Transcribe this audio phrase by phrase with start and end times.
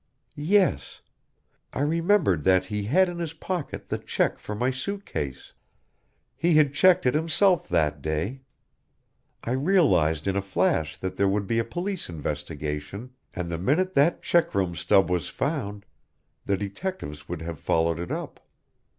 [0.33, 1.01] "Yes.
[1.73, 5.53] I remembered that he had in his pocket the check for my suit case!
[6.35, 8.41] He had checked it himself that day.
[9.43, 13.93] I realized in a flash that there would be a police investigation and the minute
[13.93, 15.85] that checkroom stub was found,
[16.45, 18.39] the detectives would have followed it up.